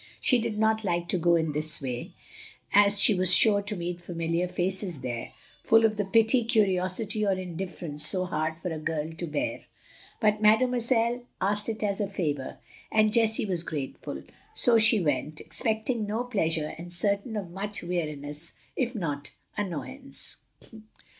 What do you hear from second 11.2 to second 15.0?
asked it as a favor, and Jessie was grateful; so she